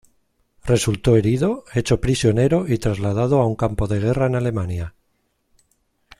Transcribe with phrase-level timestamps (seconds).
[0.65, 4.95] Resultó herido, hecho prisionero y trasladado a un campo de guerra en Alemania.